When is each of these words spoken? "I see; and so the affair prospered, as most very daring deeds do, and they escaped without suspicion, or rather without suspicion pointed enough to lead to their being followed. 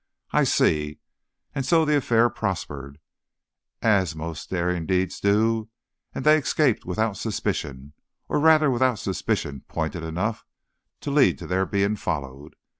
"I 0.31 0.45
see; 0.45 0.97
and 1.53 1.63
so 1.63 1.85
the 1.85 1.95
affair 1.95 2.27
prospered, 2.31 2.97
as 3.83 4.15
most 4.15 4.49
very 4.49 4.71
daring 4.73 4.87
deeds 4.87 5.19
do, 5.19 5.69
and 6.15 6.25
they 6.25 6.39
escaped 6.39 6.85
without 6.85 7.17
suspicion, 7.17 7.93
or 8.27 8.39
rather 8.39 8.71
without 8.71 8.97
suspicion 8.97 9.61
pointed 9.67 10.01
enough 10.01 10.43
to 11.01 11.11
lead 11.11 11.37
to 11.37 11.45
their 11.45 11.67
being 11.67 11.97
followed. 11.97 12.55